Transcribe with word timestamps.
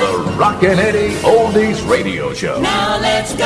The 0.00 0.34
Rockin' 0.38 0.78
Eddie 0.78 1.16
Oldies 1.16 1.86
Radio 1.86 2.32
Show. 2.32 2.58
Now 2.58 2.98
let's 2.98 3.34
go. 3.34 3.44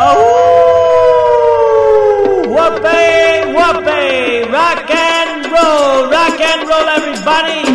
Oh, 0.00 2.44
whoopee, 2.46 3.52
whoopee, 3.52 4.48
rock 4.52 4.88
and 4.88 5.44
roll, 5.46 6.08
rock 6.08 6.40
and 6.40 6.68
roll, 6.68 6.88
everybody. 6.88 7.67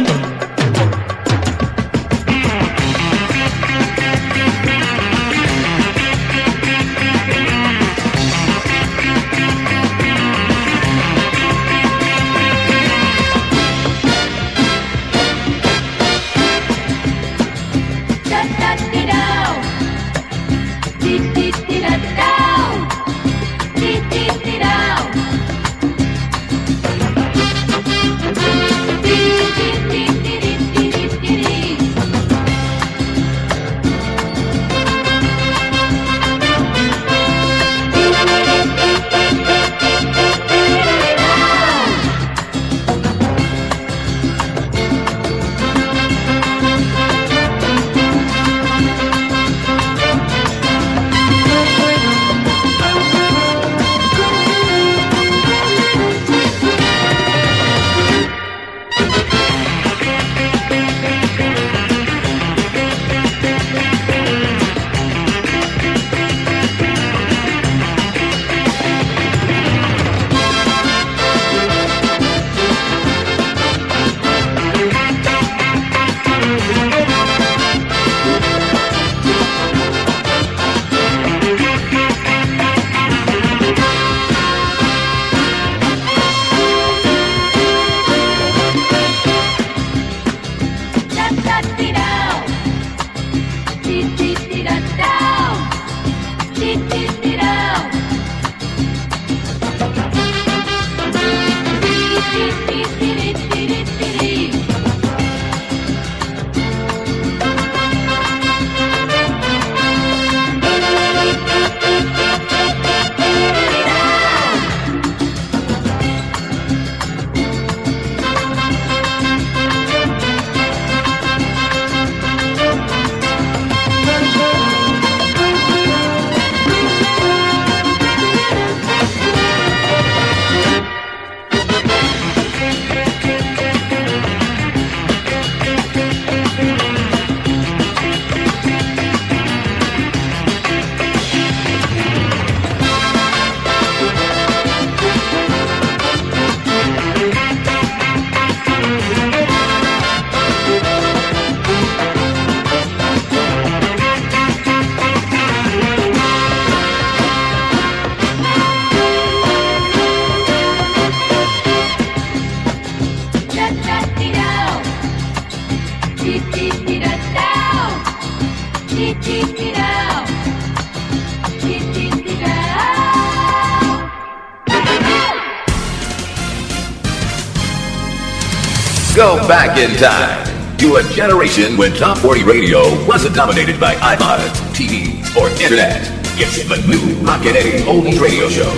Go 179.16 179.38
back 179.48 179.78
in 179.78 179.96
time 179.98 180.78
to 180.80 180.96
a 180.96 181.04
generation 181.14 181.78
when 181.78 181.94
Top 181.94 182.18
40 182.18 182.44
Radio 182.46 182.80
wasn't 183.06 183.36
dominated 183.36 183.80
by 183.80 183.94
iPods, 183.94 184.56
TVs, 184.74 185.38
or 185.38 185.50
internet. 185.62 186.02
It's 186.42 186.68
the 186.68 186.82
new 186.88 187.14
Rockin' 187.24 187.56
Eddie 187.56 187.84
Oldies 187.84 188.20
Radio 188.20 188.50
Show. 188.50 188.72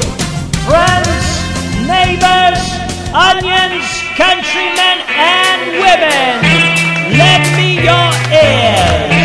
Friends, 0.68 1.88
neighbors, 1.88 2.60
onions, 3.16 3.88
countrymen, 4.20 5.08
and 5.08 5.80
women, 5.80 7.18
lend 7.18 7.56
me 7.56 7.76
your 7.76 8.12
ears. 8.36 9.25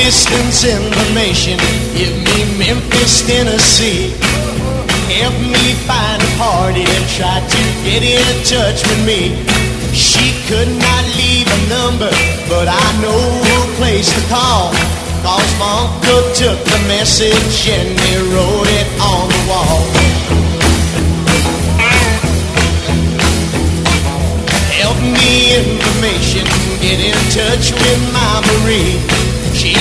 Distance 0.00 0.64
information, 0.64 1.58
give 1.92 2.16
me 2.24 2.58
Memphis, 2.58 3.20
Tennessee. 3.20 4.16
Help 5.12 5.36
me 5.44 5.76
find 5.84 6.18
a 6.22 6.30
party 6.40 6.82
and 6.88 7.04
try 7.14 7.36
to 7.38 7.62
get 7.84 8.02
in 8.02 8.24
touch 8.42 8.80
with 8.88 9.04
me. 9.04 9.36
She 9.92 10.32
could 10.48 10.72
not 10.72 11.04
leave 11.20 11.46
a 11.46 11.60
number, 11.68 12.10
but 12.48 12.66
I 12.66 12.86
know 13.04 13.20
a 13.20 13.60
place 13.76 14.08
to 14.08 14.22
call. 14.32 14.72
Cause 15.22 15.52
my 15.60 15.68
uncle 15.84 16.24
took 16.32 16.58
the 16.64 16.80
message 16.88 17.68
and 17.68 17.92
he 18.00 18.16
wrote 18.32 18.70
it 18.80 18.88
on 19.04 19.28
the 19.28 19.42
wall. 19.52 19.84
Help 24.80 24.96
me 24.96 25.60
information, 25.60 26.48
get 26.80 26.98
in 27.04 27.18
touch 27.36 27.70
with 27.70 28.00
my 28.16 28.40
Marie. 28.48 29.29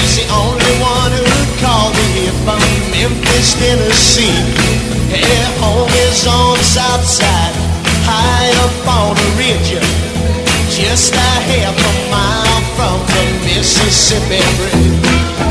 She's 0.09 0.25
the 0.25 0.33
only 0.33 0.73
one 0.81 1.11
who'd 1.11 1.59
call 1.61 1.91
me 1.93 2.01
here 2.17 2.33
from 2.41 2.57
Memphis, 2.89 3.53
Tennessee. 3.53 4.33
Her 5.13 5.45
home 5.61 5.91
is 6.09 6.25
on 6.25 6.57
the 6.57 6.63
south 6.63 7.05
side, 7.05 7.53
high 8.09 8.49
up 8.65 8.87
on 8.89 9.15
a 9.15 9.29
ridge, 9.37 9.77
just 10.73 11.13
a 11.13 11.31
half 11.45 11.77
a 11.77 11.93
mile 12.09 12.61
from 12.73 12.97
the 13.05 13.53
Mississippi 13.53 14.41
Bridge. 14.57 15.48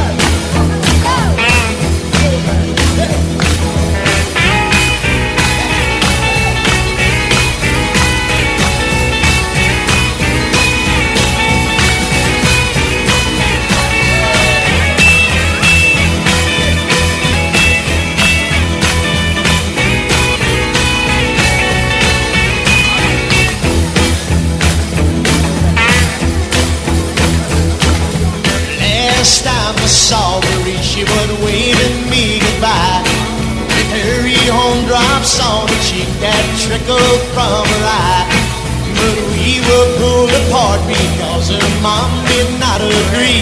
Mom 41.89 42.11
did 42.27 42.51
not 42.61 42.81
agree 42.85 43.41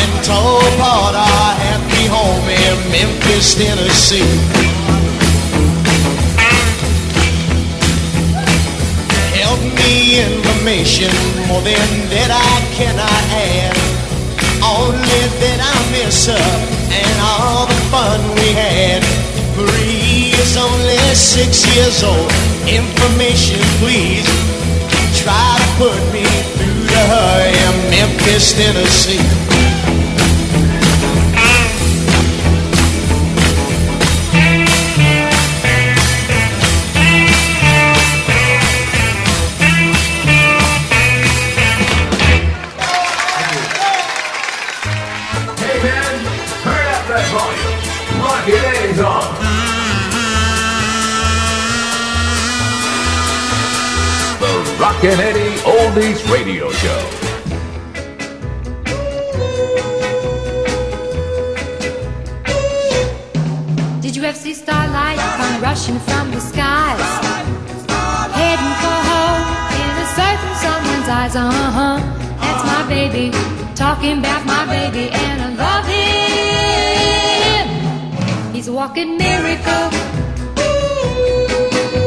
and 0.00 0.10
told 0.22 0.62
apart 0.74 1.14
our 1.26 1.50
happy 1.66 2.04
home 2.06 2.46
in 2.46 2.76
Memphis, 2.94 3.46
Tennessee. 3.58 4.30
Help 9.42 9.60
me 9.80 10.22
information 10.28 11.10
more 11.48 11.62
than 11.70 11.88
that 12.14 12.30
I 12.30 12.54
cannot 12.78 13.22
add. 13.50 13.76
Only 14.78 15.22
that 15.42 15.60
I 15.74 15.76
miss 15.96 16.30
her 16.30 16.48
and 17.02 17.16
all 17.30 17.66
the 17.66 17.80
fun 17.92 18.20
we 18.38 18.48
had. 18.54 19.02
Marie 19.58 20.30
is 20.42 20.54
only 20.56 21.00
six 21.14 21.66
years 21.74 22.04
old. 22.04 22.30
Information, 22.70 23.58
please. 23.82 24.28
Try 25.22 25.50
to 25.62 25.68
put 25.82 26.00
me 26.14 26.27
her 27.08 27.40
in 27.64 27.90
Memphis, 27.90 28.52
Tennessee. 28.52 29.16
Hey 45.56 45.76
man, 45.82 46.14
turn 46.62 46.86
up 46.94 47.04
that 47.08 47.26
volume. 47.32 47.78
Rockin' 54.78 55.20
Eddie 55.20 55.47
Radio 55.98 56.70
Show. 56.70 57.02
Did 64.00 64.14
you 64.14 64.22
ever 64.22 64.38
see 64.38 64.54
starlight 64.54 65.18
come 65.18 65.60
rushing 65.60 65.98
from 65.98 66.30
the 66.30 66.38
skies? 66.38 67.02
Heading 68.30 68.74
for 68.78 68.98
home 69.10 69.42
in 69.74 69.90
a 69.98 70.06
certain 70.14 70.54
someone's 70.62 71.08
eyes. 71.08 71.34
Uh 71.34 71.50
huh. 71.50 71.98
That's 72.42 72.64
my 72.64 72.82
baby. 72.88 73.32
Talking 73.74 74.20
about 74.20 74.46
my 74.46 74.66
baby, 74.66 75.10
and 75.10 75.42
I 75.42 75.48
love 75.64 75.84
him. 78.46 78.54
He's 78.54 78.68
a 78.68 78.72
walking 78.72 79.18
miracle. 79.18 79.90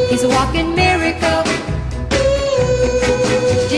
He's 0.09 0.23
a 0.23 0.29
walking 0.29 0.75
miracle. 0.75 1.50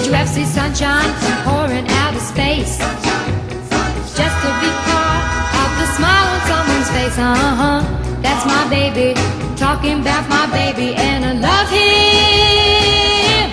Did 0.04 0.12
you 0.12 0.18
ever 0.18 0.30
see 0.30 0.44
sunshine 0.44 1.14
pouring 1.46 1.88
out 1.88 2.14
of 2.14 2.22
space? 2.22 2.78
Just 2.78 4.36
to 4.44 4.50
be 4.60 4.70
part 4.84 5.24
of 5.64 5.70
the 5.80 5.88
smile 5.96 6.28
on 6.28 6.42
someone's 6.46 6.90
face. 6.92 7.18
Uh 7.18 7.56
huh. 7.62 7.80
That's 8.22 8.46
my 8.46 8.68
baby. 8.70 9.16
Talking 9.56 10.02
about 10.02 10.28
my 10.28 10.46
baby, 10.52 10.94
and 10.96 11.24
I 11.24 11.32
love 11.48 11.70
him. 11.80 13.50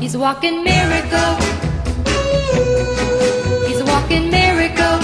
He's 0.00 0.14
a 0.14 0.18
walking 0.18 0.64
miracle. 0.64 1.36
He's 3.68 3.80
a 3.80 3.84
walking 3.84 4.30
miracle. 4.30 4.98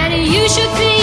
And 0.00 0.14
you 0.14 0.48
should 0.48 0.72
see 0.78 0.97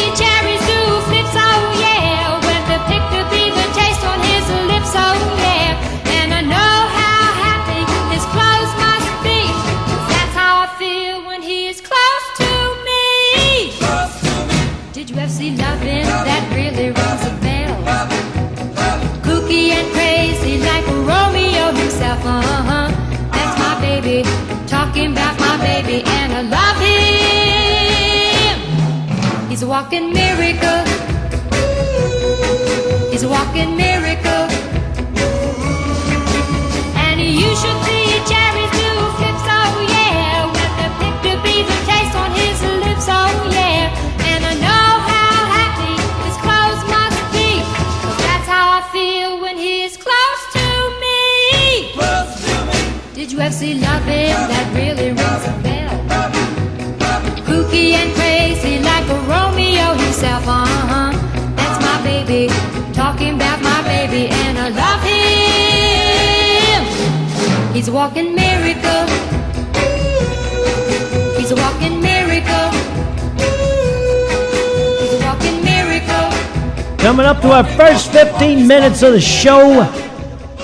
to 77.46 77.52
our 77.52 77.64
first 77.78 78.12
15 78.12 78.68
minutes 78.68 79.04
of 79.04 79.14
the 79.14 79.22
show. 79.22 79.82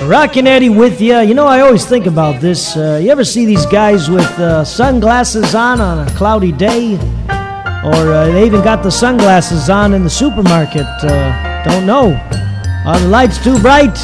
Rockin' 0.03 0.47
Eddie 0.47 0.69
with 0.69 0.99
you. 0.99 1.19
You 1.19 1.35
know, 1.35 1.45
I 1.45 1.59
always 1.59 1.85
think 1.85 2.07
about 2.07 2.41
this. 2.41 2.75
Uh, 2.75 2.99
you 3.01 3.11
ever 3.11 3.23
see 3.23 3.45
these 3.45 3.67
guys 3.67 4.09
with 4.09 4.27
uh, 4.39 4.65
sunglasses 4.65 5.53
on 5.53 5.79
on 5.79 6.07
a 6.07 6.11
cloudy 6.11 6.51
day? 6.51 6.95
Or 7.83 8.13
uh, 8.13 8.29
they 8.31 8.45
even 8.45 8.63
got 8.63 8.81
the 8.81 8.89
sunglasses 8.89 9.69
on 9.69 9.93
in 9.93 10.03
the 10.03 10.09
supermarket. 10.09 10.87
Uh, 11.03 11.63
don't 11.63 11.85
know. 11.85 12.13
Are 12.85 12.99
the 12.99 13.07
lights 13.07 13.37
too 13.43 13.59
bright? 13.59 13.95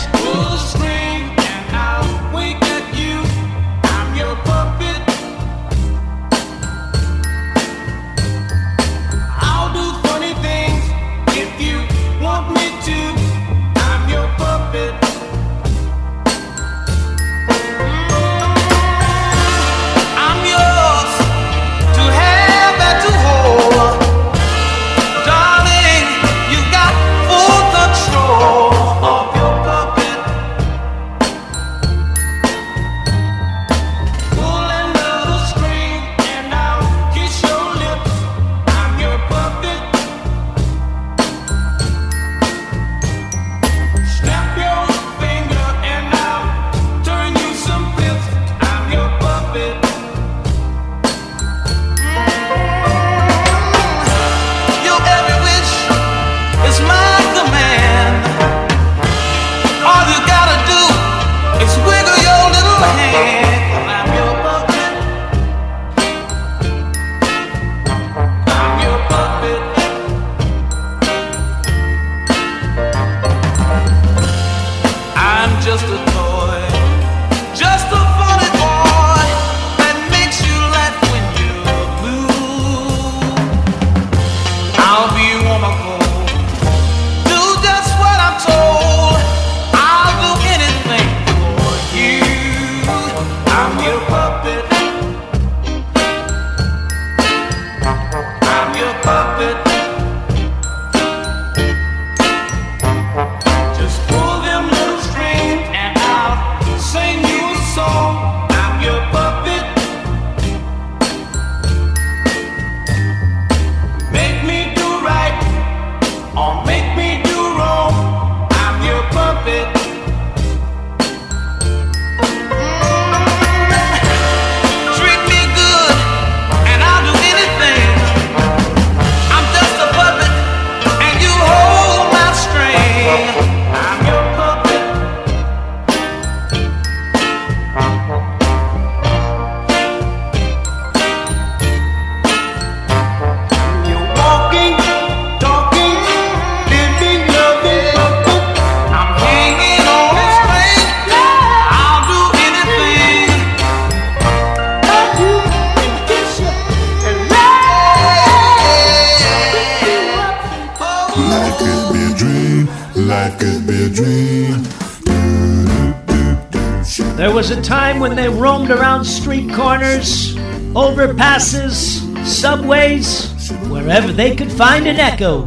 Time 167.67 167.99
when 167.99 168.15
they 168.15 168.29
roamed 168.29 168.71
around 168.71 169.03
street 169.03 169.53
corners, 169.53 170.33
overpasses, 170.73 171.99
subways, 172.25 173.29
wherever 173.67 174.13
they 174.13 174.33
could 174.33 174.49
find 174.49 174.87
an 174.87 174.95
echo. 174.95 175.41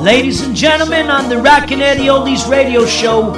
Ladies 0.00 0.42
and 0.42 0.54
gentlemen, 0.54 1.10
on 1.10 1.28
the 1.28 1.38
Rockin' 1.38 1.82
Eddie 1.82 2.06
Oldies 2.06 2.48
radio 2.48 2.86
show, 2.86 3.32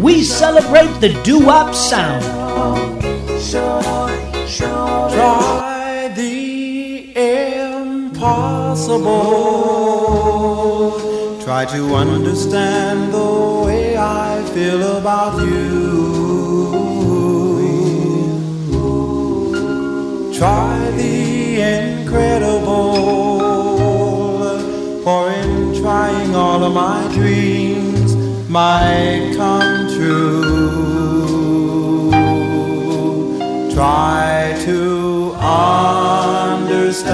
we 0.00 0.22
celebrate 0.22 0.98
the 0.98 1.10
doo-wop 1.22 1.74
sound. 1.74 2.24
Try 5.12 6.08
the 6.16 7.12
impossible. 8.14 9.04
Try 11.44 11.66
to 11.66 11.94
understand 11.94 13.12
I 13.14 13.37
feel 14.58 14.82
about 14.96 15.34
you. 15.46 15.78
Try 20.38 20.74
the 21.00 21.16
incredible. 21.76 22.98
For 25.04 25.22
in 25.30 25.52
trying 25.80 26.34
all 26.34 26.60
of 26.64 26.72
my 26.74 27.00
dreams 27.18 28.10
might 28.48 29.32
come 29.36 29.88
true. 29.94 30.50
Try 33.76 34.56
to 34.66 34.80
understand 36.64 37.08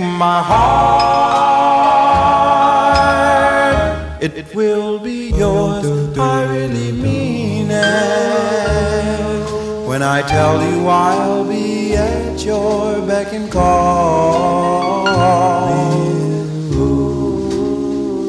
my 0.00 0.42
heart. 0.42 1.08
It, 4.22 4.34
it 4.36 4.54
will 4.54 4.98
be 4.98 5.30
yours. 5.30 5.86
I 6.18 6.44
really 6.44 6.92
mean 6.92 7.70
it. 7.70 7.88
When 9.86 10.02
I 10.02 10.22
tell 10.22 10.62
you 10.62 10.86
I'll 10.88 11.44
be 11.44 11.96
at 11.96 12.44
your 12.44 13.00
beck 13.06 13.32
and 13.32 13.50
call. 13.50 15.06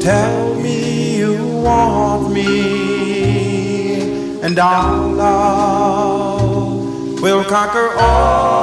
Tell 0.02 0.56
me 0.56 1.18
you 1.18 1.36
want 1.62 2.32
me, 2.32 4.02
and 4.42 4.58
our 4.58 5.08
love 5.24 6.52
will 7.22 7.44
conquer 7.44 7.94
all 7.98 8.59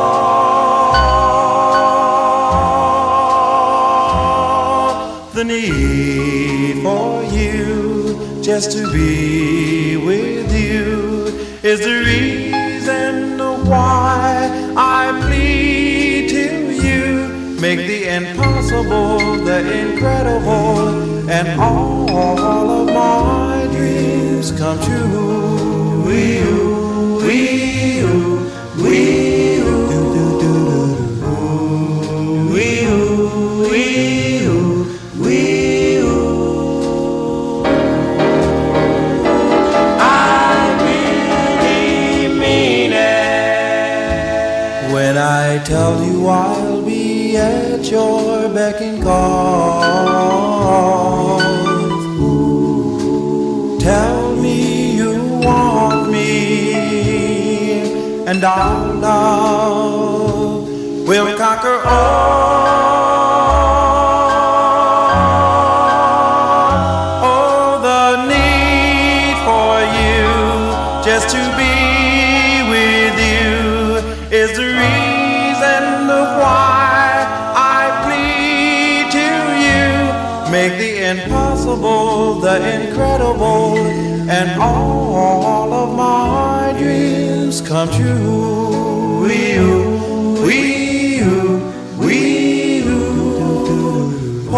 just 8.56 8.72
to 8.72 8.90
be 8.90 9.98
with 9.98 10.50
you 10.50 11.26
is 11.62 11.78
the 11.80 11.98
reason 12.10 13.36
why 13.68 14.48
I 14.74 15.12
plead 15.26 16.30
to 16.30 16.72
you. 16.72 17.58
Make 17.60 17.80
the 17.86 18.08
impossible 18.16 19.44
the 19.44 19.58
incredible, 19.82 21.28
and 21.28 21.60
all 21.60 22.70
of 22.80 22.86
my 22.94 23.68
dreams 23.76 24.52
come 24.52 24.80
true. 24.80 26.04
We 26.06 26.38
you, 26.38 26.65
tell 45.86 46.02
you 46.04 46.26
I'll 46.26 46.82
be 46.82 47.36
at 47.36 47.88
your 47.88 48.48
beck 48.48 48.80
and 48.80 49.00
call. 49.00 49.78
Tell 53.78 54.34
me 54.34 54.96
you 54.96 55.14
want 55.46 56.10
me, 56.10 56.24
and 58.26 58.42
our 58.42 58.94
love 58.94 60.68
will 61.06 61.38
conquer 61.38 61.80
all. 61.84 62.95
Impossible 81.82 82.40
the 82.40 82.56
incredible, 82.80 83.76
and 84.28 84.60
all 84.60 85.72
of 85.72 85.96
my 85.96 86.74
dreams 86.78 87.60
come 87.60 87.90
true. 87.90 89.20
We 89.22 89.54
you, 89.54 90.42
we 90.44 91.16
you, 91.16 91.72
we. 91.98 92.82
Oh, 94.48 94.54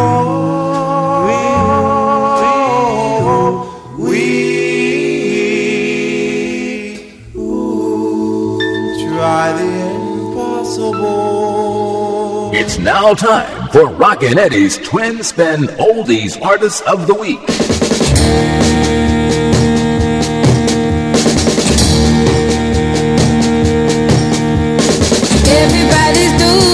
oh 2.45 3.59
try 9.09 9.53
the 9.53 9.71
impossible. 9.95 11.09
It's 12.55 12.79
now 12.79 13.15
time 13.15 13.58
for 13.73 13.87
Rockin' 13.87 14.39
Eddie's 14.39 14.79
Twin 14.79 15.23
Spin 15.23 15.63
Oldies 15.79 16.41
Artists 16.41 16.81
of 16.83 17.07
the 17.07 17.15
Week. 17.15 17.41
Everybody's 25.51 26.39
doing 26.39 26.68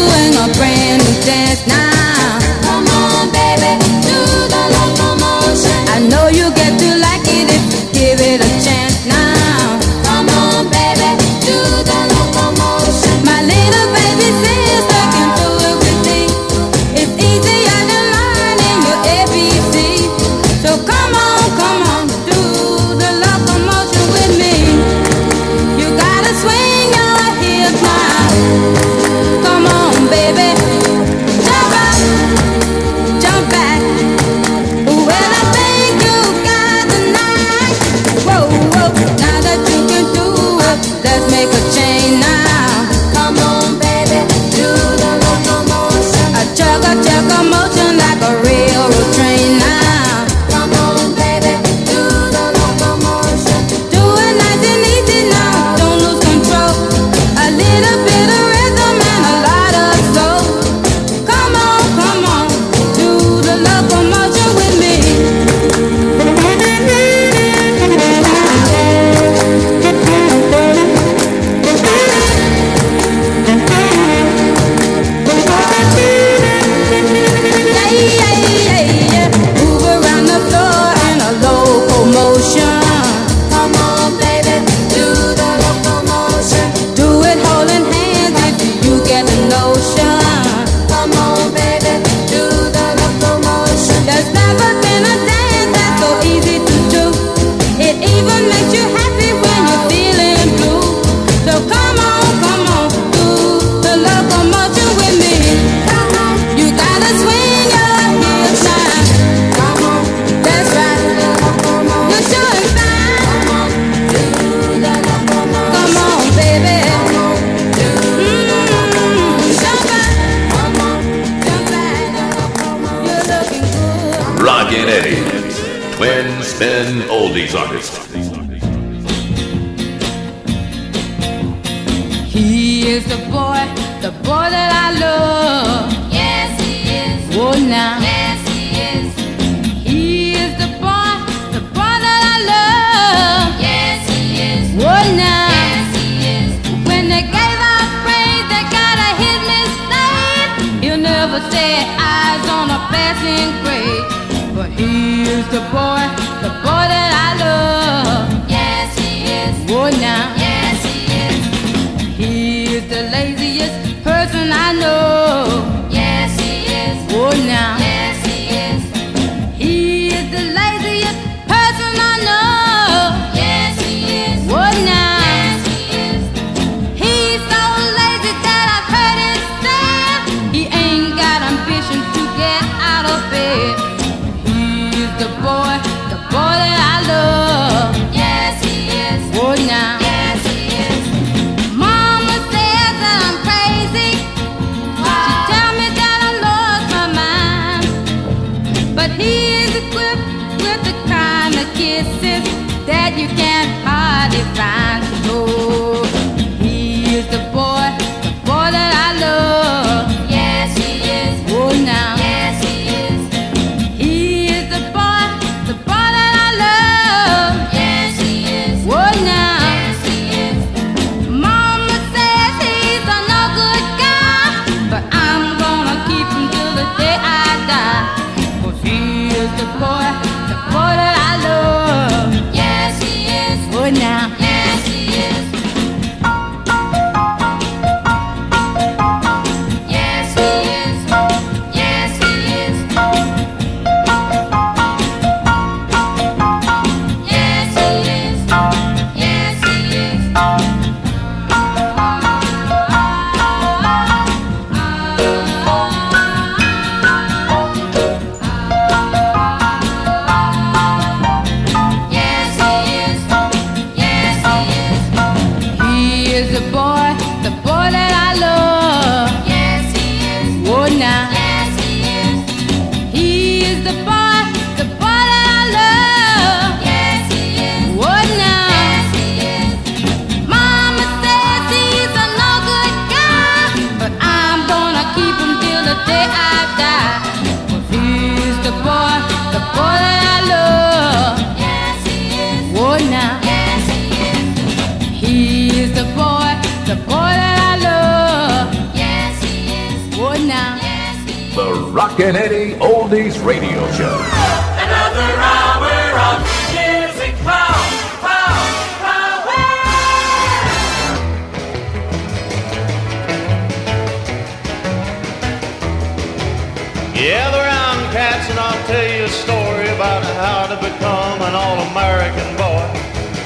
about 320.17 320.37
how 320.37 320.67
to 320.67 320.77
become 320.77 321.43
an 321.43 321.55
all-American 321.55 322.47
boy. 322.55 322.87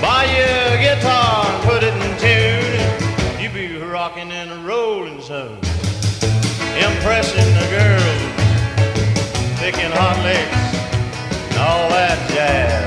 Buy 0.02 0.24
you 0.28 0.44
a 0.44 0.76
guitar 0.76 1.46
and 1.48 1.64
put 1.64 1.82
it 1.82 1.94
in 1.96 2.12
tune. 2.20 3.40
You 3.40 3.48
be 3.48 3.78
rocking 3.82 4.30
and 4.30 4.50
rolling 4.66 5.20
soon. 5.22 5.56
Impressing 6.76 7.48
the 7.56 7.66
girls, 7.72 8.22
picking 9.56 9.90
hot 9.96 10.20
licks, 10.20 10.60
and 11.48 11.58
all 11.58 11.88
that 11.88 12.18
jazz. 12.36 12.84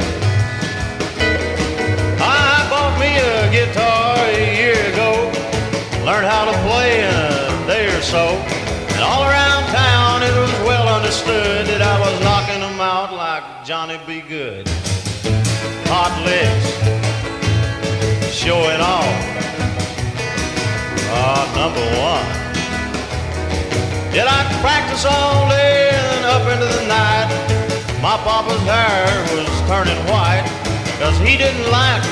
I 2.22 2.70
bought 2.70 2.96
me 3.02 3.18
a 3.18 3.50
guitar 3.50 4.16
a 4.30 4.46
year 4.62 4.78
ago. 4.94 5.12
Learned 6.06 6.28
how 6.28 6.46
to 6.46 6.56
play 6.70 7.02
in 7.02 7.16
a 7.16 7.66
day 7.66 7.88
or 7.88 8.02
so. 8.02 8.38
And 8.94 9.02
all 9.02 9.24
around 9.24 9.66
town 9.74 10.22
it 10.22 10.36
was 10.38 10.54
well 10.70 10.88
understood 10.88 11.71
Johnny 13.72 13.98
B. 14.06 14.20
Goode. 14.20 14.68
Hot 15.88 16.12
legs, 16.28 16.68
show 18.36 18.60
it 18.68 18.82
off. 18.82 19.16
Ah, 21.16 21.48
number 21.56 21.80
one. 21.96 22.28
Did 24.12 24.28
I 24.28 24.44
practice 24.60 25.06
all 25.06 25.48
day 25.48 25.90
and 25.90 26.26
up 26.26 26.46
into 26.52 26.68
the 26.68 26.86
night? 26.86 27.32
My 28.02 28.18
papa's 28.28 28.60
hair 28.68 29.08
was 29.32 29.48
turning 29.70 29.96
white, 30.12 30.44
cause 31.00 31.18
he 31.20 31.38
didn't 31.38 31.72
like 31.72 32.04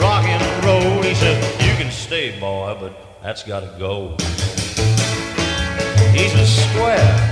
rock 0.00 0.24
and 0.26 0.64
roll. 0.64 1.02
He 1.02 1.16
said, 1.16 1.42
You 1.60 1.74
can 1.74 1.90
stay, 1.90 2.38
boy, 2.38 2.76
but 2.78 2.92
that's 3.20 3.42
gotta 3.42 3.74
go. 3.80 4.14
He's 6.14 6.34
a 6.34 6.46
square. 6.46 7.30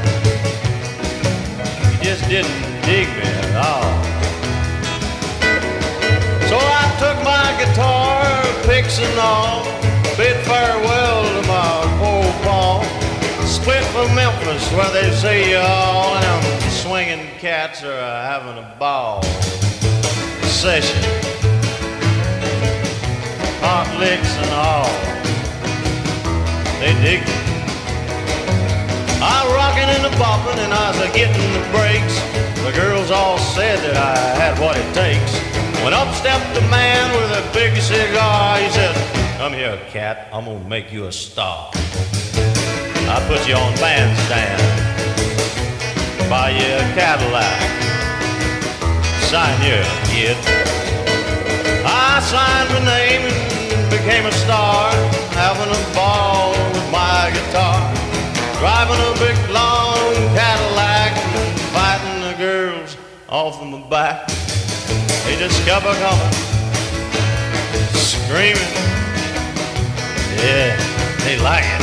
Just 2.08 2.26
didn't 2.30 2.62
dig 2.86 3.06
me 3.06 3.20
at 3.20 3.54
all. 3.68 3.92
So 6.48 6.56
I 6.56 6.88
took 6.98 7.22
my 7.22 7.52
guitar, 7.60 8.24
picks 8.64 8.98
and 8.98 9.18
all, 9.18 9.62
bid 10.16 10.34
farewell 10.46 11.24
to 11.24 11.46
my 11.46 11.82
old 12.00 12.34
Paul. 12.44 12.82
Split 13.44 13.84
for 13.92 14.08
Memphis, 14.14 14.72
where 14.72 14.90
they 14.90 15.14
say 15.16 15.54
all 15.56 16.14
them 16.14 16.70
swinging 16.70 17.26
cats 17.36 17.84
are 17.84 17.92
uh, 17.92 18.22
having 18.24 18.56
a 18.56 18.76
ball. 18.78 19.22
Session, 20.44 21.02
hot 23.60 23.94
licks 24.00 24.34
and 24.38 24.52
all. 24.54 24.88
They 26.80 26.94
dig 27.02 27.20
me. 27.28 27.47
I 29.20 29.42
rockin' 29.50 29.90
and 29.90 30.06
a 30.06 30.14
boppin' 30.14 30.62
and 30.62 30.72
I 30.72 30.90
was 30.94 31.00
a 31.02 31.10
getting 31.12 31.52
the 31.52 31.64
breaks. 31.74 32.14
The 32.62 32.70
girls 32.70 33.10
all 33.10 33.36
said 33.36 33.78
that 33.82 33.96
I 33.98 34.14
had 34.38 34.54
what 34.60 34.76
it 34.78 34.86
takes. 34.94 35.34
When 35.82 35.92
up 35.92 36.14
stepped 36.14 36.56
a 36.56 36.62
man 36.70 37.10
with 37.18 37.30
a 37.34 37.42
big 37.52 37.74
cigar, 37.82 38.58
he 38.58 38.70
said, 38.70 38.94
Come 39.38 39.54
here, 39.54 39.76
cat, 39.90 40.28
I'm 40.32 40.44
gonna 40.44 40.62
make 40.68 40.92
you 40.92 41.06
a 41.06 41.12
star. 41.12 41.70
I 43.10 43.18
put 43.26 43.48
you 43.48 43.54
on 43.54 43.74
bandstand, 43.82 44.62
buy 46.30 46.50
you 46.50 46.70
a 46.78 46.86
Cadillac, 46.94 47.58
sign 49.26 49.58
you, 49.66 49.82
kid. 50.14 50.38
I 51.82 52.20
signed 52.22 52.70
my 52.70 52.84
name 52.86 53.22
and 53.26 53.90
became 53.90 54.26
a 54.26 54.32
star, 54.32 54.92
having 55.34 55.74
a 55.74 55.94
ball 55.94 56.67
driving 58.88 59.04
a 59.04 59.18
big 59.18 59.50
long 59.50 60.14
Cadillac, 60.34 61.12
fighting 61.72 62.22
the 62.22 62.34
girls 62.38 62.96
off 63.28 63.60
of 63.60 63.68
my 63.68 63.80
back. 63.88 64.26
They 65.24 65.36
just 65.36 65.64
kept 65.66 65.84
a 65.84 65.94
coming, 65.94 66.32
screaming. 67.94 68.74
Yeah, 70.36 70.76
they 71.24 71.38
like 71.38 71.64
it. 71.64 71.82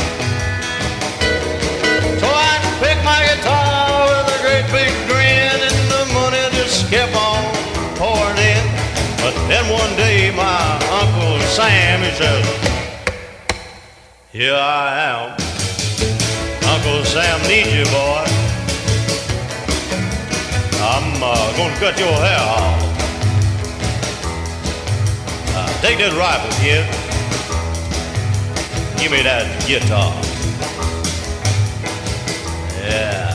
So 2.20 2.26
I 2.26 2.58
picked 2.80 3.04
my 3.04 3.20
guitar 3.22 4.08
with 4.08 4.34
a 4.34 4.42
great 4.42 4.66
big 4.72 4.92
grin, 5.06 5.60
and 5.62 5.90
the 5.90 6.12
money 6.12 6.42
just 6.56 6.90
kept 6.90 7.14
on 7.14 7.54
pouring 7.96 8.38
in. 8.38 8.64
But 9.18 9.34
then 9.48 9.70
one 9.70 9.94
day, 9.96 10.34
my 10.34 10.78
uncle 10.90 11.38
Sam 11.46 12.00
he 12.02 12.10
said, 12.12 12.44
"Here 14.32 14.54
I 14.54 14.98
am, 15.10 15.55
Uncle 16.86 17.04
Sam 17.04 17.40
needs 17.48 17.74
you, 17.74 17.84
boy. 17.86 18.24
I'm 20.80 21.20
uh, 21.20 21.56
gonna 21.56 21.74
cut 21.80 21.98
your 21.98 22.12
hair 22.12 22.38
off. 22.38 22.80
Uh, 25.56 25.80
take 25.80 25.98
this 25.98 26.14
rifle, 26.14 26.50
kid. 26.62 26.86
Give 29.00 29.10
me 29.10 29.22
that 29.22 29.66
guitar." 29.66 30.14
Yeah. 32.84 33.32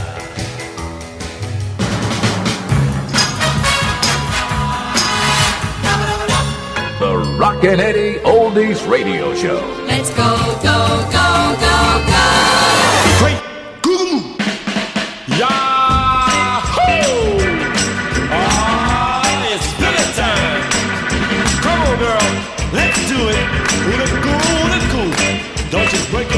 The 6.99 7.17
Rockin' 7.37 7.81
Eddie 7.81 8.19
Oldies 8.19 8.89
Radio 8.89 9.35
Show. 9.35 9.59
Let's 9.87 10.09
go, 10.11 10.37
go, 10.63 11.09
go, 11.11 11.57
go, 11.59 12.05
go. 12.05 12.10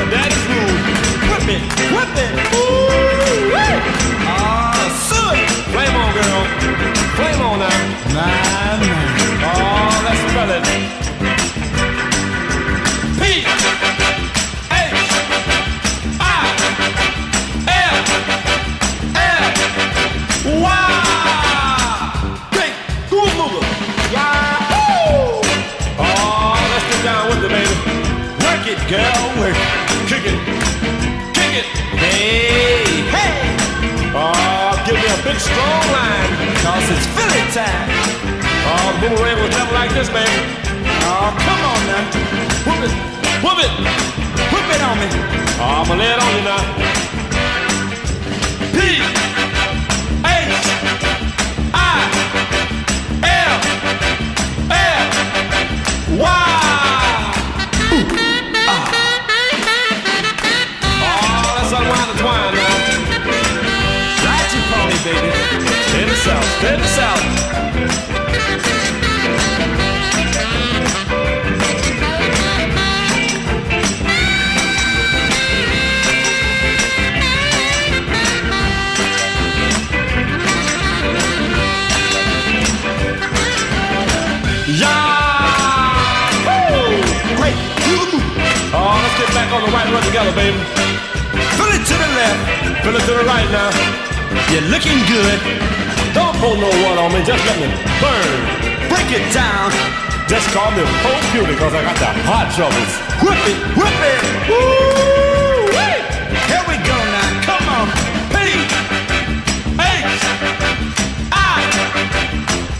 Daddy's 0.10 0.46
rule. 0.52 0.76
Whip 1.30 1.48
it, 1.56 1.62
whip 1.96 2.14
it. 2.24 2.32
Ooh. 2.56 3.52
Ah, 4.26 4.76
suit. 5.08 5.40
Flame 5.72 5.96
on, 5.96 6.10
girl. 6.14 6.42
Flame 7.18 7.42
on 7.42 7.60
now. 7.60 7.80
Nah, 8.14 8.78
nah. 8.80 9.23
Strong 35.54 35.86
line. 35.94 36.34
Cause 36.66 36.86
it's 36.90 37.06
Philly 37.14 37.46
time. 37.54 37.90
Oh, 38.66 38.90
the 38.94 39.00
boomerang 39.06 39.38
was 39.42 39.52
never 39.54 39.74
like 39.74 39.92
this, 39.94 40.10
baby. 40.10 40.38
Oh, 41.06 41.30
come 41.46 41.62
on 41.72 41.82
now. 41.92 42.04
Whoop 42.66 42.82
it. 42.88 42.94
Whoop 43.44 43.60
it. 43.66 43.74
Whip 44.54 44.68
it 44.76 44.82
on 44.82 44.96
me. 45.00 45.08
Oh, 45.60 45.82
I'm 45.82 45.88
gonna 45.88 46.02
lay 46.02 46.12
it 46.12 46.20
on 46.24 46.32
you 46.36 46.44
now. 46.44 46.62
P 48.74 48.78
H 50.26 50.66
I 51.74 52.00
L 53.24 53.56
L 54.72 55.04
Y. 56.20 56.53
Great. 87.36 87.56
Oh, 88.72 88.96
let's 89.04 89.20
get 89.20 89.28
back 89.36 89.52
on 89.52 89.62
the 89.62 89.72
right 89.72 89.92
run 89.92 90.04
together, 90.04 90.32
baby. 90.32 90.58
Fill 91.58 91.68
it 91.68 91.84
to 91.86 91.96
the 92.00 92.08
left, 92.16 92.84
fill 92.84 92.96
it 92.96 93.02
to 93.02 93.12
the 93.12 93.26
right 93.26 93.50
now. 93.52 93.70
You're 94.54 94.70
looking 94.72 94.98
good. 95.08 95.73
Don't 96.14 96.36
pull 96.38 96.56
no 96.56 96.70
one 96.86 96.98
on 96.98 97.12
me, 97.12 97.24
just 97.26 97.44
let 97.46 97.58
me 97.60 97.68
burn. 98.00 98.30
Break 98.90 99.10
it 99.12 99.26
down. 99.34 99.72
Just 100.28 100.48
call 100.54 100.72
me 100.72 100.84
Pope 101.02 101.26
Beauty 101.34 101.54
because 101.54 101.74
I 101.74 101.84
got 101.84 101.98
the 101.98 102.06
hot 102.24 102.48
troubles. 102.56 102.92
Whip 103.22 103.38
it, 103.50 103.58
whip 103.76 103.98
it. 104.14 104.22
Woo! 104.50 104.94
Here 106.48 106.64
we 106.70 106.78
go 106.86 106.98
now. 107.12 107.30
Come 107.44 107.66
on. 107.70 107.88
P 108.32 108.36
H 109.78 110.24
I 111.34 111.60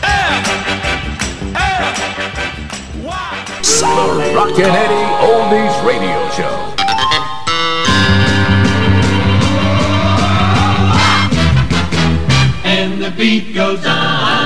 L 0.08 0.40
L 1.56 1.86
Y. 3.04 3.34
The 3.64 4.34
Rockin' 4.36 4.72
Eddie 4.72 5.08
Oldies 5.26 5.76
Radio 5.86 6.30
Show. 6.32 6.73
The 13.04 13.12
beat 13.12 13.54
goes 13.54 13.86
on. 13.86 14.43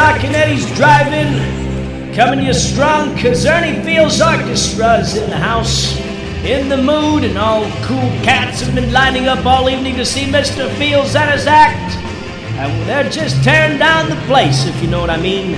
Rockin' 0.00 0.34
Eddie's 0.34 0.64
driving. 0.76 2.14
Coming 2.14 2.46
you 2.46 2.54
strong, 2.54 3.14
cause 3.18 3.44
Ernie 3.44 3.84
Fields 3.84 4.18
Orchestra's 4.18 5.14
in 5.14 5.28
the 5.28 5.36
house. 5.36 5.94
In 6.42 6.70
the 6.70 6.78
mood, 6.78 7.22
and 7.22 7.36
all 7.36 7.70
cool 7.82 8.08
cats 8.24 8.62
have 8.62 8.74
been 8.74 8.94
lining 8.94 9.28
up 9.28 9.44
all 9.44 9.68
evening 9.68 9.96
to 9.96 10.06
see 10.06 10.24
Mr. 10.24 10.74
Fields 10.78 11.14
at 11.14 11.30
his 11.34 11.46
act. 11.46 11.94
And 12.56 12.88
they're 12.88 13.10
just 13.10 13.44
tearing 13.44 13.78
down 13.78 14.08
the 14.08 14.16
place, 14.24 14.64
if 14.64 14.82
you 14.82 14.88
know 14.88 15.02
what 15.02 15.10
I 15.10 15.20
mean. 15.20 15.52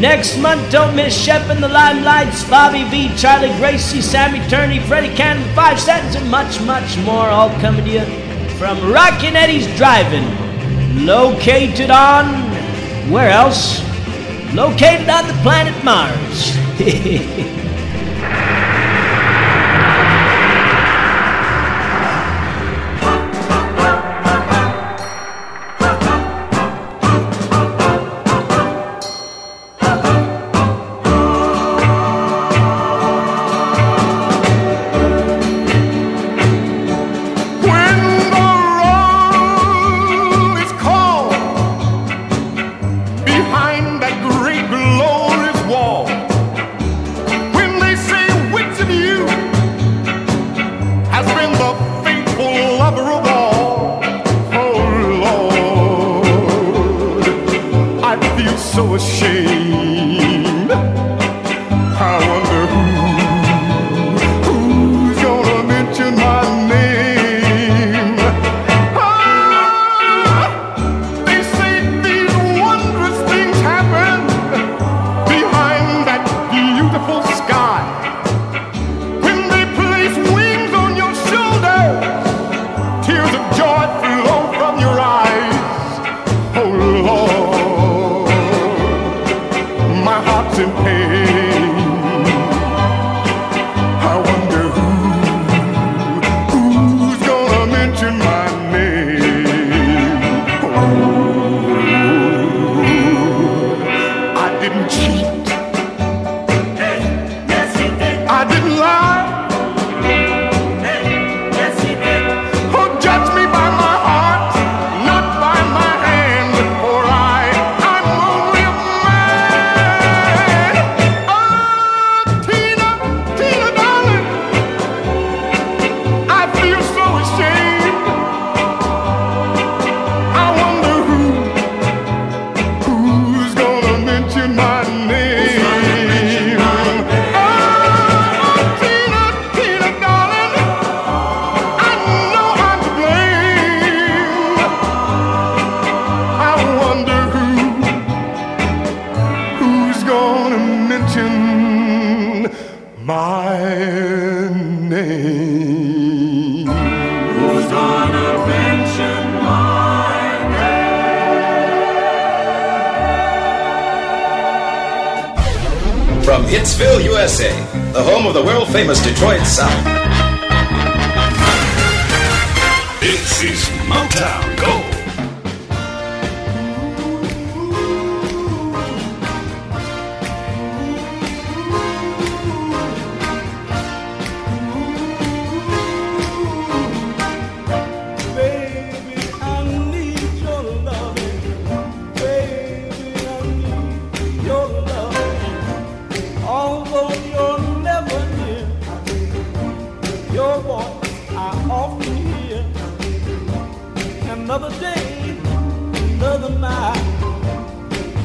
Next 0.00 0.38
month, 0.38 0.72
don't 0.72 0.96
miss 0.96 1.14
Shep 1.14 1.50
and 1.50 1.62
the 1.62 1.68
Limelites, 1.68 2.48
Bobby 2.48 2.84
Vee, 2.84 3.14
Charlie 3.18 3.54
Gracie, 3.58 4.00
Sammy 4.00 4.40
Turner, 4.48 4.80
Freddie 4.86 5.14
Cannon, 5.14 5.46
Five 5.54 5.78
Satins, 5.78 6.14
and 6.14 6.30
much, 6.30 6.58
much 6.62 6.96
more 7.00 7.28
all 7.28 7.50
coming 7.60 7.84
to 7.84 7.90
you 7.90 8.54
from 8.56 8.90
Rockin' 8.90 9.36
Eddie's 9.36 9.66
Driving, 9.76 10.24
located 11.04 11.90
on 11.90 12.51
where 13.10 13.30
else? 13.30 13.80
Located 14.54 15.08
on 15.08 15.26
the 15.26 15.34
planet 15.42 15.84
Mars. 15.84 17.58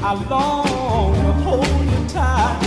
I 0.10 0.13
long 0.30 1.15
to 1.15 1.34
hold 1.43 1.67
you 1.67 2.08
tight. 2.08 2.67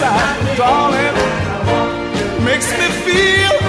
side, 0.00 0.56
darling, 0.56 1.14
makes 2.44 2.70
me 2.78 2.88
feel. 3.04 3.59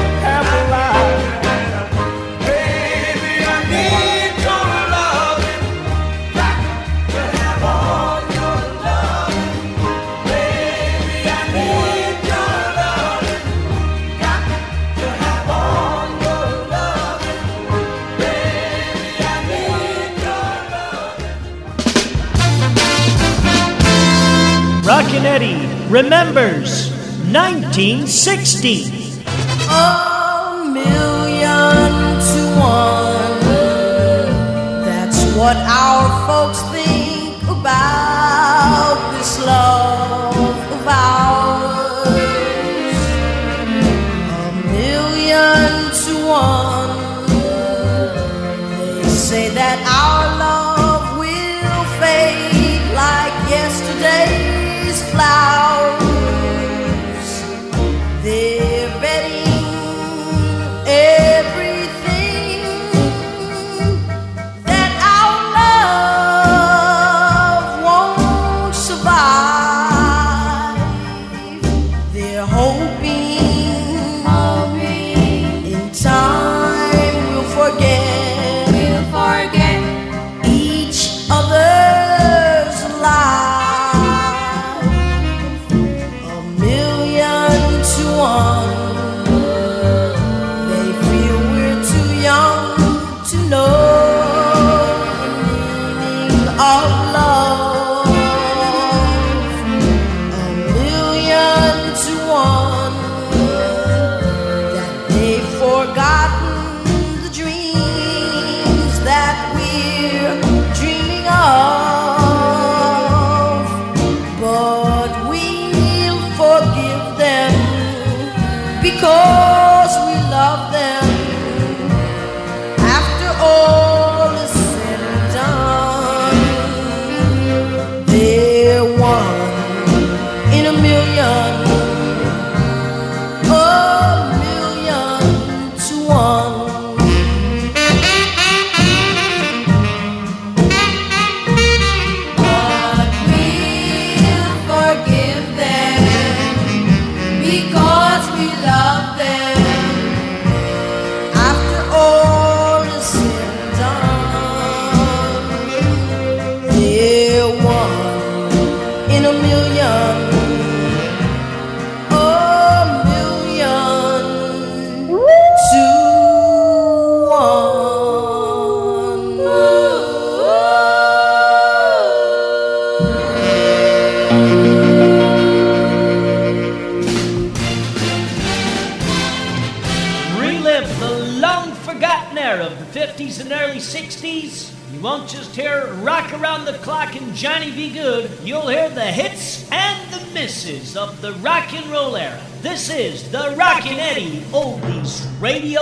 remembers 25.91 26.89
1960. 27.27 28.85
A 29.69 30.63
million 30.71 31.91
to 32.31 32.41
one. 32.57 33.39
That's 34.85 35.19
what 35.35 35.57
our 35.57 36.07
folks 36.27 36.61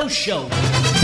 show. 0.10 0.99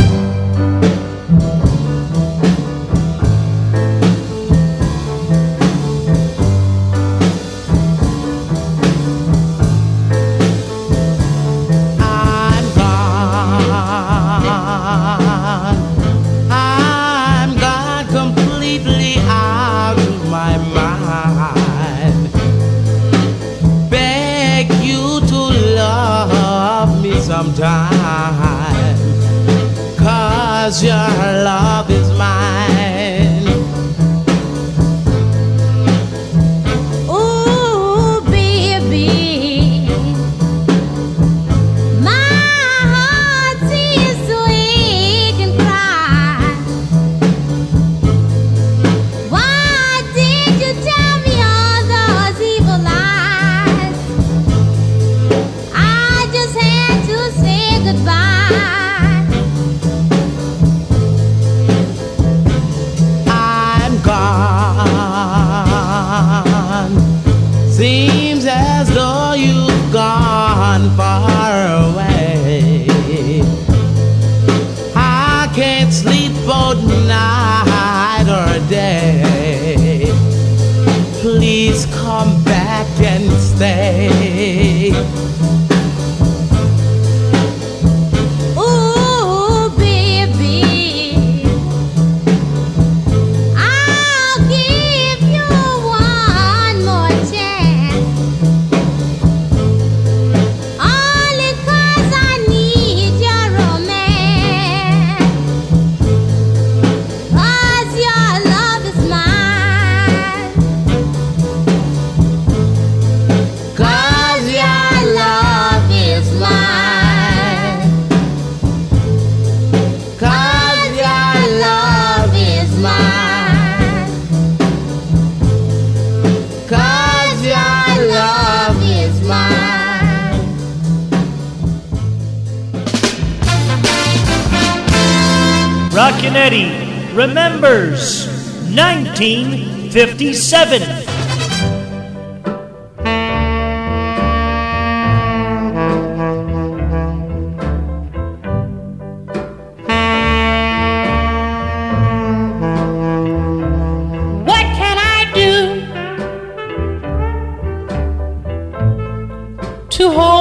to 159.96 160.12
hold. 160.12 160.35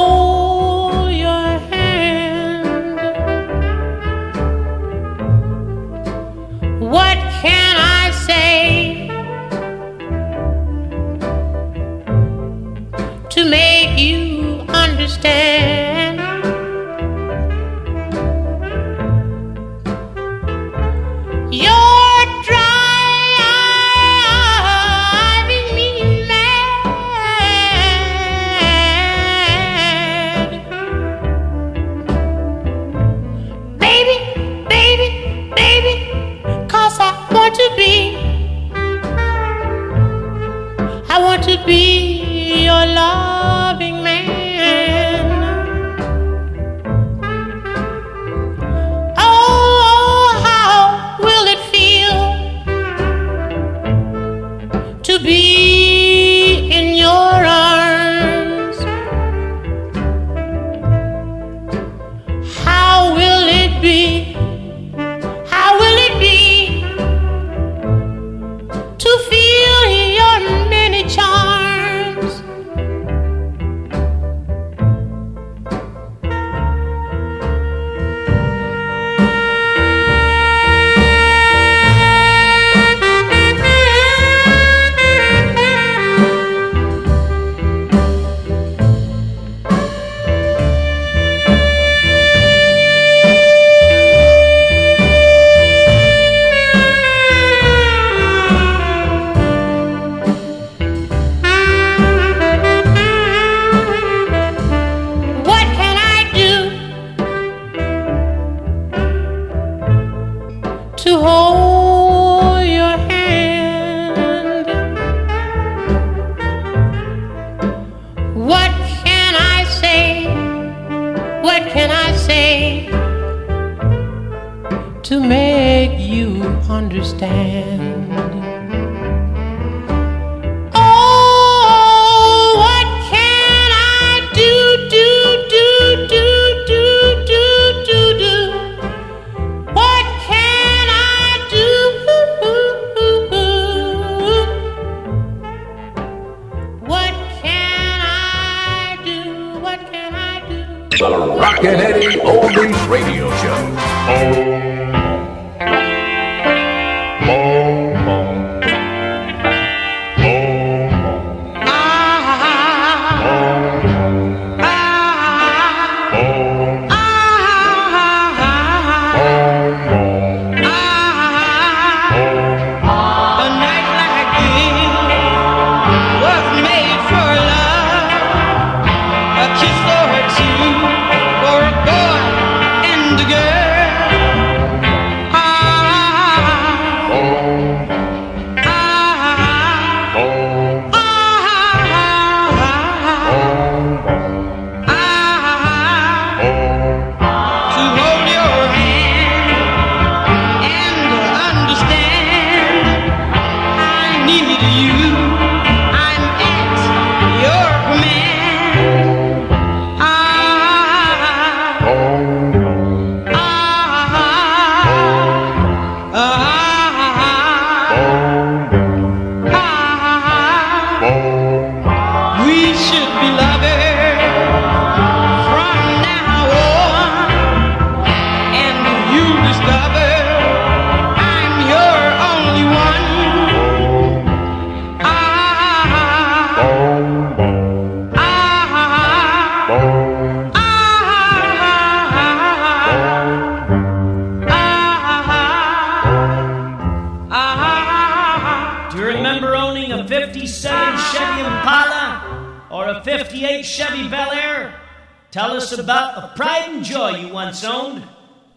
Tell 255.34 255.56
us 255.56 255.76
about 255.76 256.16
a 256.16 256.28
pride 256.36 256.68
and 256.68 256.84
joy 256.84 257.16
you 257.16 257.34
once 257.34 257.64
owned. 257.64 258.04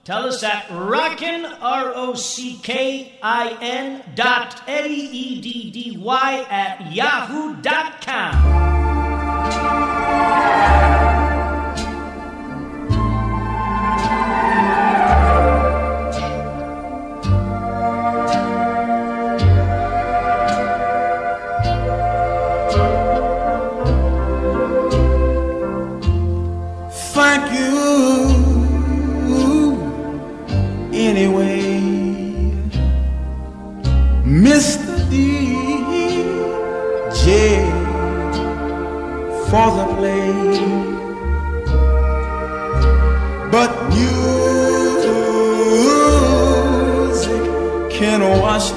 Tell 0.04 0.28
us 0.28 0.44
at 0.44 0.70
rockin', 0.70 1.44
R 1.44 1.92
O 1.96 2.14
C 2.14 2.60
K 2.62 3.18
I 3.24 3.58
N 3.60 4.04
dot 4.14 4.62
E 4.70 5.42
D 5.42 5.72
D 5.72 5.98
Y 5.98 6.46
at 6.52 6.94
yahoo.com. 6.94 8.68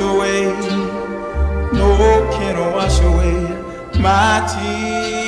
away, 0.01 0.44
no 1.72 1.96
can 2.32 2.59
wash 2.72 3.01
away 3.01 3.40
my 4.01 4.46
tears. 4.51 5.20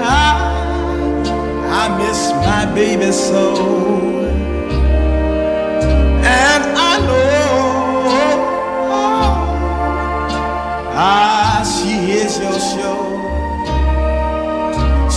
I, 0.03 0.31
I 1.69 1.97
miss 1.97 2.31
my 2.31 2.65
baby 2.73 3.11
so. 3.11 3.84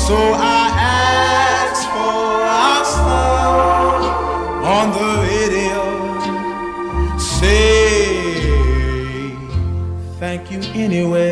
So 0.08 0.16
I 0.16 0.72
ask 0.72 1.82
for 1.94 2.40
us 2.72 2.90
on 4.74 4.86
the 4.96 5.10
radio. 5.28 5.82
Say 7.18 8.56
thank 10.18 10.42
you 10.50 10.60
anyway. 10.72 11.27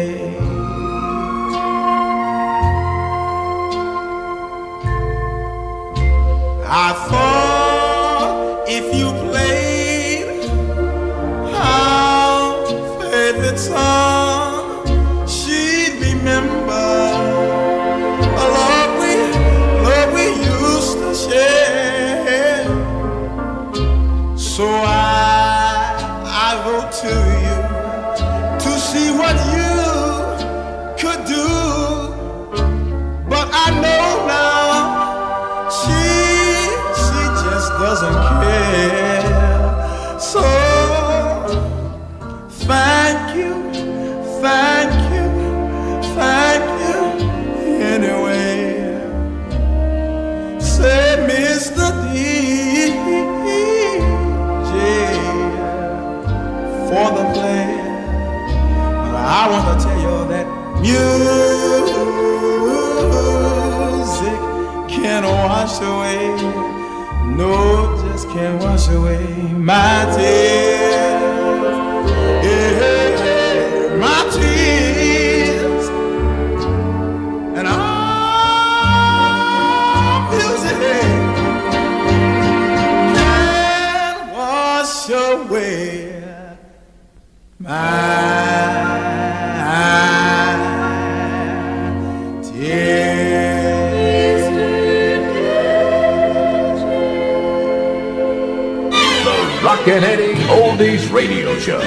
radio 101.17 101.59
show. 101.59 101.81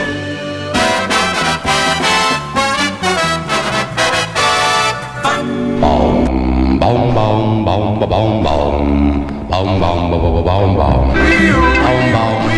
Boom, 5.79 6.79
boom, 6.79 7.13
boom, 7.13 7.63
boom, 7.63 7.99
boom, 7.99 8.09
boom, 8.09 8.43
boom, 8.43 9.29
boom, 9.47 9.79
boom, 9.79 10.09
boom, 10.09 10.41
boom, 10.41 10.45
boom, 10.45 10.75
boom, 10.75 12.11
boom. 12.11 12.48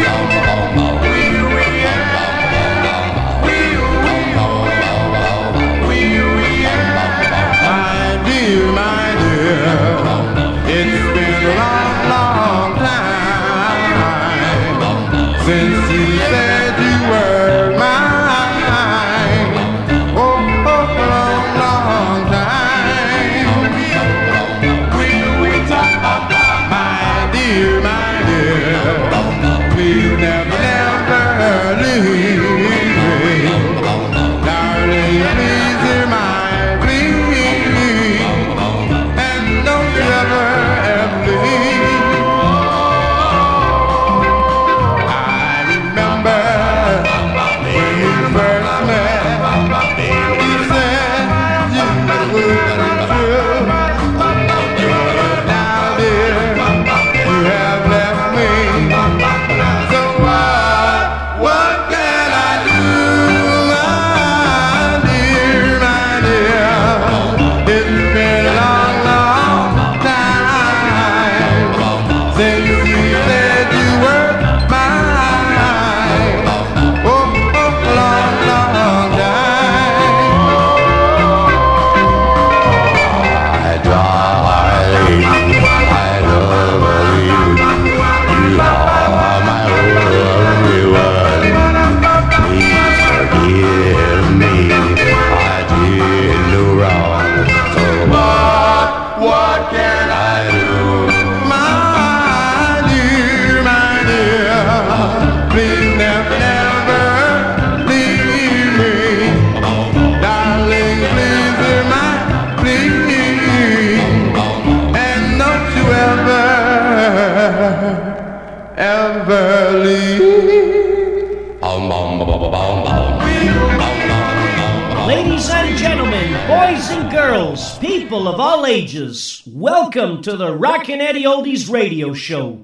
Ladies 125.42 125.56
and 125.56 125.78
gentlemen, 125.80 126.48
boys 126.48 126.92
and 126.92 127.12
girls, 127.12 127.80
people 127.80 128.28
of 128.28 128.39
all 128.39 128.68
ages, 128.68 129.42
welcome 129.48 130.22
to 130.22 130.38
the 130.38 130.56
Rockin' 130.56 131.02
Eddie 131.02 131.24
Oldies 131.24 131.68
radio 131.68 132.14
show. 132.14 132.64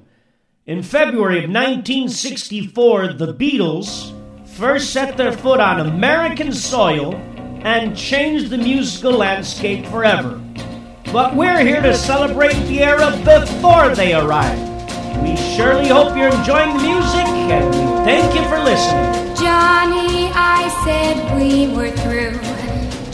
In 0.68 0.84
February 0.84 1.40
of 1.40 1.50
1964, 1.50 3.14
the 3.14 3.34
Beatles 3.34 4.14
first 4.46 4.92
set 4.92 5.18
their 5.18 5.32
foot 5.32 5.60
on 5.60 5.80
American 5.80 6.54
soil 6.54 7.16
and 7.64 7.98
changed 7.98 8.52
the 8.52 8.60
musical 8.60 9.14
landscape 9.14 9.88
forever. 9.88 10.40
But 11.12 11.36
we're 11.36 11.66
here 11.66 11.82
to 11.82 11.96
celebrate 11.96 12.62
the 12.68 12.84
era 12.84 13.10
before 13.26 13.96
they 13.96 14.14
arrived. 14.14 14.62
We 15.24 15.36
surely 15.36 15.88
hope 15.88 16.16
you're 16.16 16.30
enjoying 16.30 16.78
the 16.78 16.84
music 16.84 17.26
and 17.26 17.66
we 17.70 18.06
thank 18.06 18.36
you 18.36 18.48
for 18.48 18.60
listening. 18.60 19.36
Johnny, 19.36 20.30
I 20.36 20.70
said 20.86 21.40
we 21.40 21.76
were 21.76 21.90
through 21.90 22.47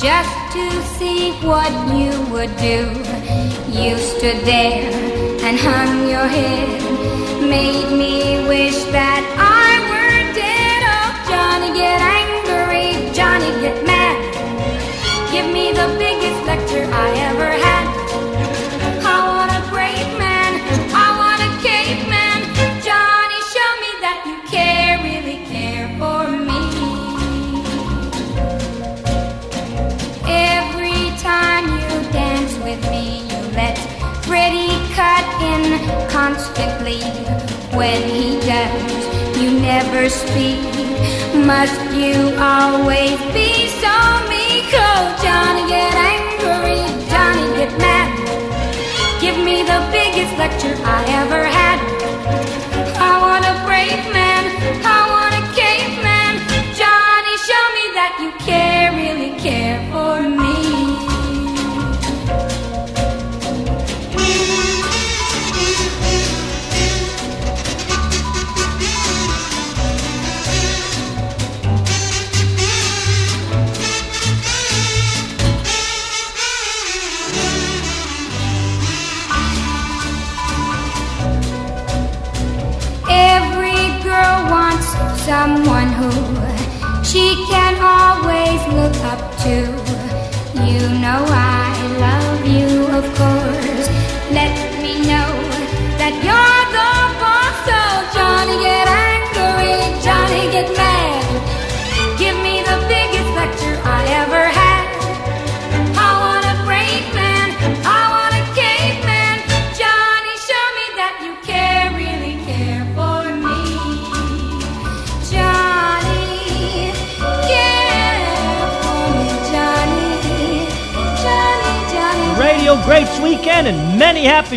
just 0.04 0.36
to 0.52 0.70
see 1.00 1.32
what 1.48 1.72
you 1.96 2.12
would 2.34 2.54
do. 2.58 2.80
You 3.72 3.98
stood 3.98 4.44
there 4.44 4.92
and 5.46 5.58
hung 5.58 6.10
your 6.10 6.28
head, 6.28 7.40
made 7.40 7.90
me 7.98 8.46
wish 8.46 8.84
that 8.92 9.24
I 9.40 9.83
constantly 36.24 37.02
when 37.80 38.02
he 38.08 38.40
does. 38.48 39.02
You 39.42 39.60
never 39.60 40.08
speak. 40.08 40.64
Must 41.52 41.82
you 42.02 42.16
always 42.40 43.20
be 43.38 43.52
so 43.84 43.96
meek? 44.32 44.70
Oh, 44.88 45.04
Johnny, 45.24 45.64
get 45.76 45.94
angry. 46.14 46.80
Johnny, 47.12 47.48
get 47.60 47.72
mad. 47.78 48.10
Give 49.20 49.38
me 49.48 49.58
the 49.72 49.80
biggest 49.92 50.34
lecture 50.44 50.76
I 50.98 51.00
ever 51.22 51.44
had. 51.60 51.80
I 53.10 53.12
want 53.26 53.44
a 53.54 53.56
brave 53.68 54.14
man. 54.14 54.23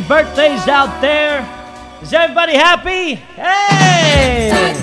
birthdays 0.08 0.68
out 0.68 1.00
there. 1.00 1.40
Is 2.00 2.12
everybody 2.12 2.54
happy? 2.54 3.14
Hey! 3.14 4.75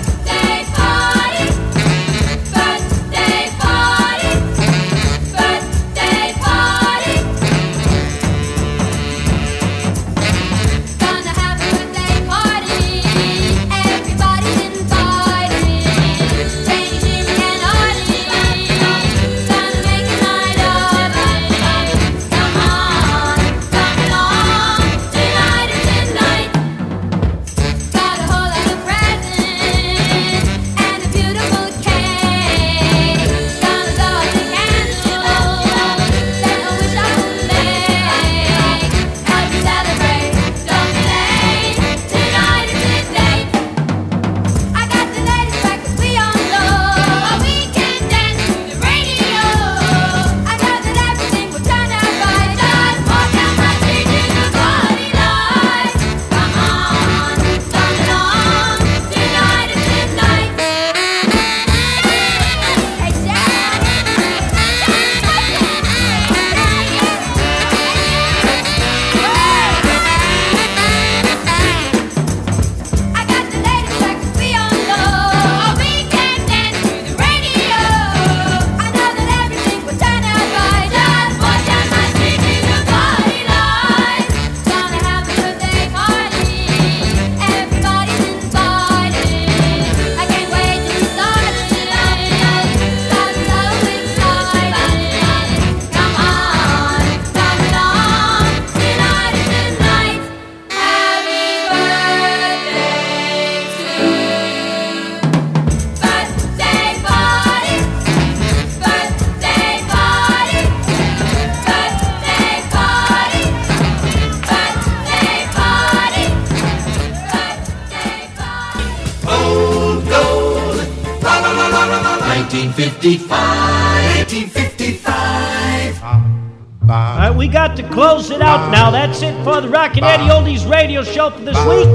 Oldies 130.04 130.68
radio 130.70 131.02
show 131.02 131.30
for 131.30 131.40
this 131.40 131.56
week. 131.64 131.88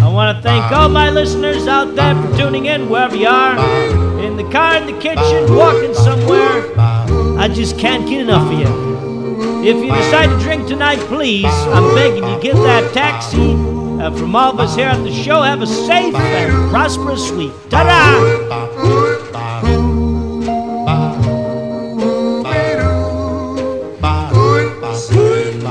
I 0.00 0.08
want 0.08 0.36
to 0.36 0.42
thank 0.42 0.72
all 0.72 0.88
my 0.88 1.08
listeners 1.08 1.68
out 1.68 1.94
there 1.94 2.14
for 2.20 2.36
tuning 2.36 2.66
in 2.66 2.88
wherever 2.88 3.14
you 3.14 3.28
are. 3.28 3.56
In 4.20 4.36
the 4.36 4.42
car, 4.50 4.76
in 4.76 4.86
the 4.86 5.00
kitchen, 5.00 5.54
walking 5.54 5.94
somewhere. 5.94 6.74
I 7.38 7.48
just 7.48 7.78
can't 7.78 8.08
get 8.08 8.22
enough 8.22 8.52
of 8.52 8.58
you. 8.58 9.62
If 9.64 9.76
you 9.76 9.94
decide 9.94 10.26
to 10.26 10.38
drink 10.40 10.66
tonight, 10.66 10.98
please, 11.00 11.44
I'm 11.46 11.94
begging 11.94 12.24
you, 12.28 12.40
get 12.40 12.56
that 12.56 12.92
taxi. 12.92 13.54
Uh, 13.54 14.10
from 14.16 14.34
all 14.34 14.52
of 14.52 14.58
us 14.60 14.74
here 14.74 14.88
at 14.88 15.02
the 15.04 15.12
show, 15.12 15.42
have 15.42 15.62
a 15.62 15.66
safe 15.66 16.14
and 16.14 16.70
prosperous 16.70 17.30
week. 17.30 17.52
Ta-da! 17.70 18.48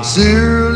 Zero. 0.03 0.66